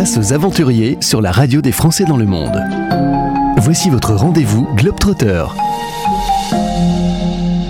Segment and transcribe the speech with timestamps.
[0.00, 2.58] Aux aventuriers sur la radio des Français dans le monde.
[3.58, 5.44] Voici votre rendez-vous Globetrotter.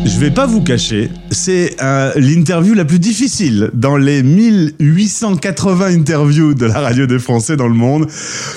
[0.05, 6.55] Je vais pas vous cacher, c'est euh, l'interview la plus difficile dans les 1880 interviews
[6.55, 8.07] de la radio des Français dans le monde,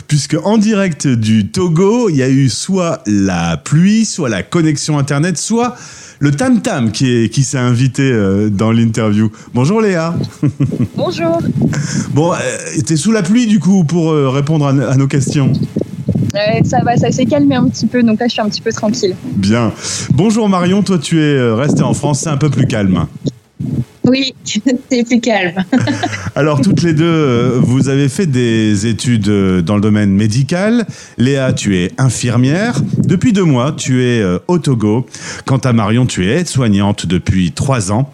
[0.08, 5.00] puisque en direct du Togo, il y a eu soit la pluie, soit la connexion
[5.00, 5.76] internet, soit
[6.24, 9.30] le tam tam qui qui s'est invité euh, dans l'interview.
[9.54, 10.16] Bonjour Léa.
[10.96, 11.40] Bonjour.
[12.14, 12.38] Bon, euh,
[12.86, 15.52] t'es sous la pluie du coup pour euh, répondre à, à nos questions.
[16.34, 18.62] Euh, ça va, ça s'est calmé un petit peu, donc là je suis un petit
[18.62, 19.18] peu tranquille.
[19.36, 19.74] Bien.
[20.14, 23.06] Bonjour Marion, toi tu es restée en France, c'est un peu plus calme.
[24.92, 25.64] C'est plus calme.
[26.36, 30.86] Alors toutes les deux, euh, vous avez fait des études euh, dans le domaine médical.
[31.18, 32.82] Léa, tu es infirmière.
[32.98, 35.06] Depuis deux mois, tu es euh, au Togo.
[35.46, 38.12] Quant à Marion, tu es aide-soignante depuis trois ans.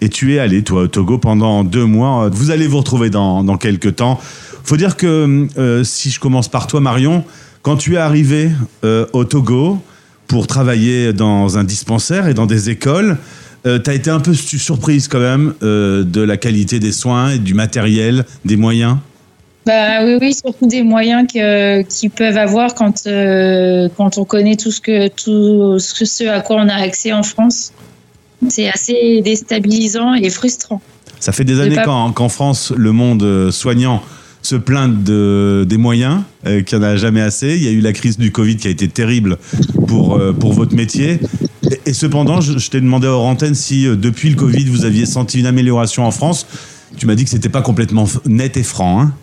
[0.00, 2.28] Et tu es allée, toi, au Togo pendant deux mois.
[2.30, 4.20] Vous allez vous retrouver dans, dans quelques temps.
[4.64, 5.48] Faut dire que,
[5.82, 7.24] si je commence par toi, Marion,
[7.62, 8.50] quand tu es arrivée
[8.84, 9.82] au Togo
[10.28, 13.18] pour travailler dans un dispensaire et dans des écoles,
[13.66, 16.92] euh, tu as été un peu su- surprise quand même euh, de la qualité des
[16.92, 18.96] soins et du matériel, des moyens?
[19.64, 24.72] Bah oui, oui, surtout des moyens qu'ils peuvent avoir quand, euh, quand on connaît tout
[24.72, 27.72] ce, que, tout ce, à quoi on a accès en France.
[28.48, 30.82] C'est assez déstabilisant et frustrant.
[31.20, 34.02] Ça fait des années pas- qu'en France, le monde euh, soignant
[34.42, 37.54] se plaint de, des moyens, euh, qu'il n'y en a jamais assez.
[37.54, 39.38] Il y a eu la crise du Covid qui a été terrible
[39.86, 41.20] pour, euh, pour votre métier.
[41.86, 45.40] Et, cependant, je, t'ai demandé hors antenne si euh, depuis le Covid, vous aviez senti
[45.40, 46.46] une amélioration en France.
[46.96, 49.00] Tu m'as dit que c'était pas complètement net et franc.
[49.00, 49.14] hein.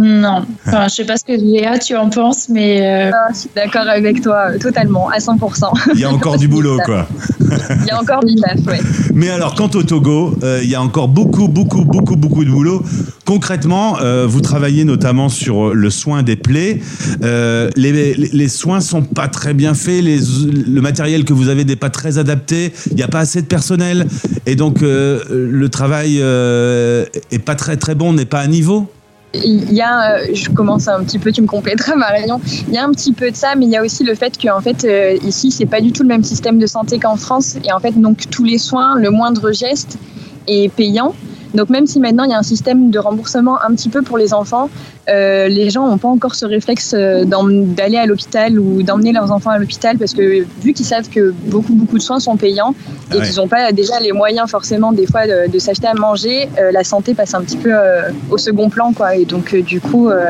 [0.00, 3.38] Non, enfin, je sais pas ce que Léa, tu en penses, mais euh, Ah, je
[3.40, 5.66] suis d'accord avec toi, euh, totalement, à 100%.
[5.94, 7.08] Il y a encore du boulot, quoi.
[7.40, 8.80] Il y a encore du taf, ouais.
[9.14, 12.50] Mais alors, quant au Togo, euh, il y a encore beaucoup, beaucoup, beaucoup, beaucoup de
[12.50, 12.82] boulot.
[13.24, 16.80] Concrètement, euh, vous travaillez notamment sur le soin des plaies.
[17.22, 20.02] Euh, les, les- les soins sont pas très bien faits.
[20.02, 22.72] Les, le matériel que vous avez n'est pas très adapté.
[22.90, 24.06] Il n'y a pas assez de personnel.
[24.46, 28.90] Et donc, euh, le travail euh, est pas très, très bon, n'est pas à niveau.
[29.34, 32.78] Il y a, euh, je commence un petit peu, tu me compléteras Marion, il y
[32.78, 34.84] a un petit peu de ça, mais il y a aussi le fait qu'en fait,
[34.84, 37.56] euh, ici, c'est pas du tout le même système de santé qu'en France.
[37.64, 39.98] Et en fait, donc, tous les soins, le moindre geste
[40.46, 41.14] est payant.
[41.54, 44.18] Donc même si maintenant il y a un système de remboursement un petit peu pour
[44.18, 44.68] les enfants,
[45.08, 49.32] euh, les gens n'ont pas encore ce réflexe euh, d'aller à l'hôpital ou d'emmener leurs
[49.32, 52.74] enfants à l'hôpital parce que vu qu'ils savent que beaucoup beaucoup de soins sont payants
[53.12, 53.26] et Ouais.
[53.26, 56.70] qu'ils n'ont pas déjà les moyens forcément des fois de, de s'acheter à manger, euh,
[56.72, 59.16] la santé passe un petit peu euh, au second plan quoi.
[59.16, 60.26] Et donc euh, du coup, euh,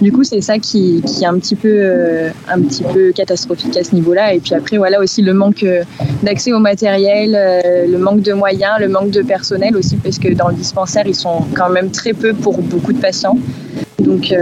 [0.00, 2.60] du coup c'est ça qui, est un petit peu euh, un
[2.92, 4.34] peu catastrophique à ce niveau-là.
[4.34, 5.82] Et puis après voilà aussi le manque euh,
[6.22, 10.32] d'accès au matériel, euh, le manque de moyens, le manque de personnel aussi, parce que
[10.32, 13.38] dans le dispensaire, ils sont quand même très peu pour beaucoup de patients.
[13.98, 14.34] Donc,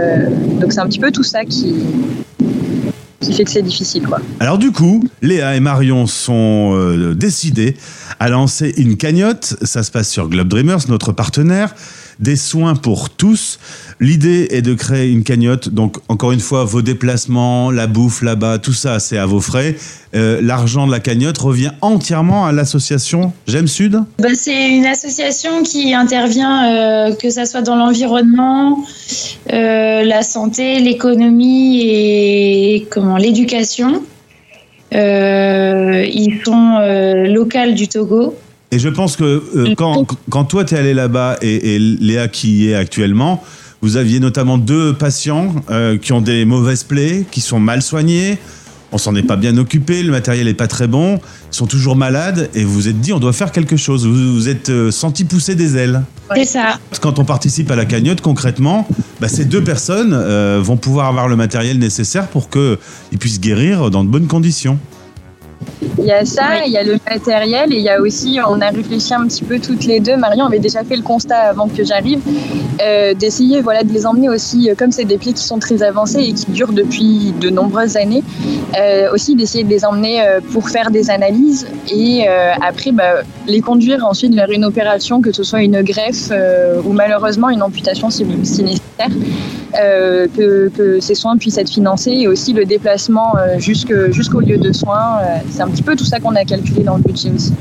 [0.59, 1.75] donc c'est un petit peu tout ça qui,
[3.21, 4.03] qui fait que c'est difficile.
[4.03, 4.19] Quoi.
[4.39, 7.77] Alors du coup, Léa et Marion sont euh, décidés
[8.19, 9.55] à lancer une cagnotte.
[9.61, 11.73] Ça se passe sur Globe Dreamers, notre partenaire.
[12.21, 13.57] Des soins pour tous.
[13.99, 15.69] L'idée est de créer une cagnotte.
[15.69, 19.75] Donc encore une fois, vos déplacements, la bouffe là-bas, tout ça, c'est à vos frais.
[20.15, 23.99] Euh, L'argent de la cagnotte revient entièrement à l'association J'aime Sud.
[24.19, 26.75] bah, c'est une association qui intervient,
[27.09, 28.85] euh, que ça soit dans l'environnement,
[29.51, 34.03] euh, la santé, l'économie et comment l'éducation.
[34.93, 36.79] Ils sont
[37.33, 38.35] locales du Togo.
[38.71, 42.27] Et je pense que euh, quand, quand toi, tu es allé là-bas et, et Léa
[42.27, 43.43] qui y est actuellement,
[43.81, 48.37] vous aviez notamment deux patients euh, qui ont des mauvaises plaies, qui sont mal soignés.
[48.93, 51.95] On s'en est pas bien occupé, le matériel est pas très bon, ils sont toujours
[51.95, 54.05] malades et vous vous êtes dit on doit faire quelque chose.
[54.05, 56.03] Vous vous êtes euh, senti pousser des ailes.
[56.35, 56.77] C'est ça.
[56.99, 58.87] Quand on participe à la cagnotte, concrètement,
[59.19, 63.89] bah, ces deux personnes euh, vont pouvoir avoir le matériel nécessaire pour qu'ils puissent guérir
[63.89, 64.77] dans de bonnes conditions.
[65.97, 66.63] Il y a ça, Oui.
[66.67, 69.43] il y a le matériel, et il y a aussi, on a réfléchi un petit
[69.43, 70.15] peu toutes les deux.
[70.17, 72.19] Marion avait déjà fait le constat avant que j'arrive,
[72.81, 75.83] euh, d'essayer voilà, de les emmener aussi, euh, comme c'est des plaies qui sont très
[75.83, 78.23] avancées et qui durent depuis de nombreuses années,
[78.79, 80.23] euh, aussi d'essayer de les emmener
[80.53, 85.31] pour faire des analyses et euh, après bah, les conduire ensuite vers une opération, que
[85.31, 86.31] ce soit une greffe
[86.85, 88.81] ou malheureusement une amputation si, si nécessaire.
[89.79, 94.57] euh, que, que ces soins puissent être financés et aussi le déplacement euh, jusqu'au lieu
[94.57, 95.19] de soins.
[95.21, 97.53] euh, c'est un petit peu tout ça qu'on a calculé dans le budget aussi.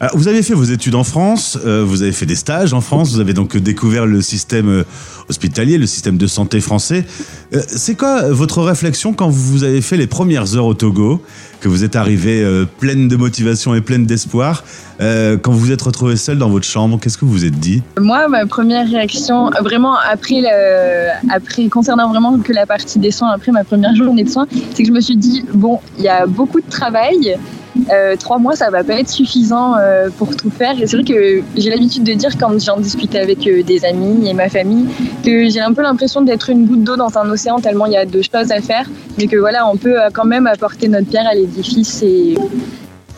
[0.00, 2.80] Alors, vous avez fait vos études en France, euh, vous avez fait des stages en
[2.80, 4.84] France, vous avez donc découvert le système euh,
[5.30, 7.06] hospitalier, le système de santé français.
[7.54, 11.22] Euh, c'est quoi euh, votre réflexion quand vous avez fait les premières heures au Togo,
[11.60, 14.64] que vous êtes arrivé euh, pleine de motivation et pleine d'espoir
[15.00, 17.58] Euh, quand vous vous êtes retrouvé seul dans votre chambre, qu'est-ce que vous vous êtes
[17.58, 23.10] dit Moi, ma première réaction, vraiment après, le, après concernant vraiment que la partie des
[23.10, 26.04] soins, après ma première journée de soins, c'est que je me suis dit bon, il
[26.04, 27.38] y a beaucoup de travail.
[27.92, 30.78] Euh, trois mois, ça va pas être suffisant euh, pour tout faire.
[30.82, 34.34] Et c'est vrai que j'ai l'habitude de dire quand j'en discute avec des amis et
[34.34, 34.86] ma famille
[35.24, 37.96] que j'ai un peu l'impression d'être une goutte d'eau dans un océan tellement il y
[37.96, 41.28] a de choses à faire, mais que voilà, on peut quand même apporter notre pierre
[41.30, 42.34] à l'édifice et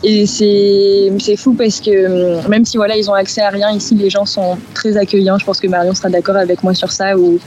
[0.03, 4.09] et c'est fou parce que même si voilà ils ont accès à rien ici, les
[4.09, 5.37] gens sont très accueillants.
[5.37, 7.17] Je pense que Marion sera d'accord avec moi sur ça.
[7.17, 7.39] Ou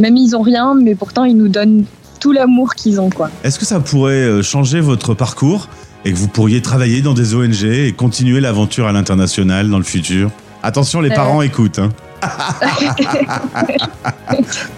[0.00, 1.84] même ils ont rien, mais pourtant ils nous donnent
[2.20, 3.30] tout l'amour qu'ils ont quoi.
[3.42, 5.68] Est-ce que ça pourrait changer votre parcours
[6.04, 9.84] et que vous pourriez travailler dans des ONG et continuer l'aventure à l'international dans le
[9.84, 10.30] futur?
[10.62, 11.78] Attention, les parents écoutent.
[11.78, 11.88] Hein.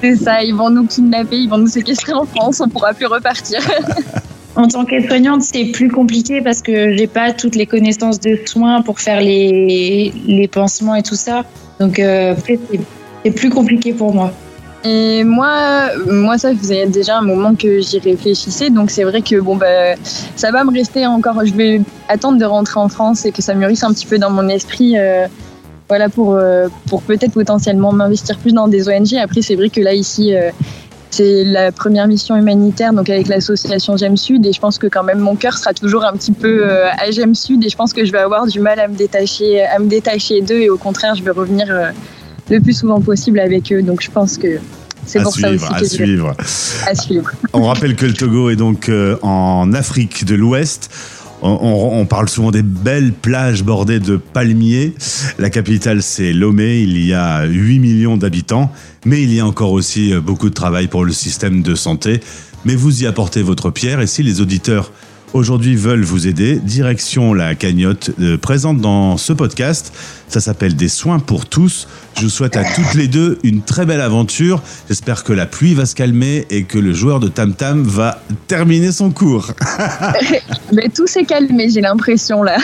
[0.00, 3.06] c'est ça, ils vont nous kidnapper, ils vont nous séquestrer en France, on pourra plus
[3.06, 3.61] repartir.
[4.54, 8.82] En tant qu'aide-soignante, c'est plus compliqué parce que j'ai pas toutes les connaissances de soins
[8.82, 11.44] pour faire les, les pansements et tout ça.
[11.81, 12.34] Donc, euh,
[13.25, 14.31] c'est plus compliqué pour moi.
[14.84, 19.40] Et moi, moi, ça faisait déjà un moment que j'y réfléchissais, donc c'est vrai que
[19.40, 19.94] bon, bah,
[20.34, 21.44] ça va me rester encore.
[21.44, 24.31] Je vais attendre de rentrer en France et que ça mûrisse un petit peu dans
[24.31, 25.28] mon esprit, euh,
[25.88, 29.14] voilà, pour euh, pour peut-être potentiellement m'investir plus dans des ONG.
[29.22, 30.34] Après, c'est vrai que là ici,
[31.12, 35.05] c'est la première mission humanitaire, donc avec l'association Gem Sud, et je pense que quand
[35.05, 38.05] même mon cœur sera toujours un petit peu à Gem Sud, et je pense que
[38.05, 41.14] je vais avoir du mal à me détacher, à me détacher d'eux, et au contraire,
[41.14, 41.67] je vais revenir
[42.50, 43.82] le plus souvent possible avec eux.
[43.82, 44.59] Donc je pense que
[45.05, 46.35] c'est pour suivre, ça aussi à que suivre.
[46.87, 47.31] à suivre.
[47.53, 50.91] On rappelle que le Togo est donc euh, en Afrique de l'Ouest.
[51.44, 54.94] On, parle souvent des belles plages bordées de palmiers.
[55.38, 56.78] La capitale, c'est Lomé.
[56.78, 58.70] Il y a 8 millions d'habitants.
[59.04, 62.20] Mais il y a encore aussi euh, beaucoup de travail pour le système de santé.
[62.64, 64.00] Mais vous y apportez votre pierre.
[64.00, 64.92] Et si les auditeurs
[65.32, 69.93] aujourd'hui veulent vous aider, direction la cagnotte euh, présente dans ce podcast.
[70.29, 71.88] Ça s'appelle Des soins pour tous.
[72.17, 74.62] Je vous souhaite à toutes les deux une très belle aventure.
[74.88, 78.23] J'espère que la pluie va se calmer et que le joueur de Tam Tam va
[78.46, 79.52] terminer son cours.
[80.73, 82.58] mais tout s'est calmé, j'ai l'impression là.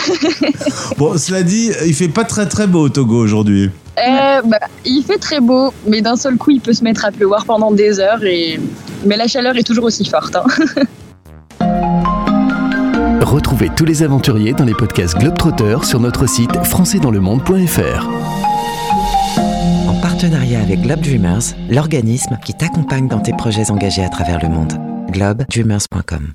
[0.97, 3.69] bon, cela dit, il fait pas très très beau au Togo aujourd'hui.
[3.99, 7.11] Euh, bah, il fait très beau, mais d'un seul coup, il peut se mettre à
[7.11, 8.23] pleuvoir pendant des heures.
[8.23, 8.59] Et...
[9.05, 10.35] Mais la chaleur est toujours aussi forte.
[10.35, 10.45] Hein.
[13.21, 18.07] Retrouvez tous les aventuriers dans les podcasts Globetrotter sur notre site françaisdanslemonde.fr.
[19.87, 24.49] En partenariat avec Globe Dreamers, l'organisme qui t'accompagne dans tes projets engagés à travers le
[24.49, 24.73] monde.
[25.11, 26.33] globedreamers.com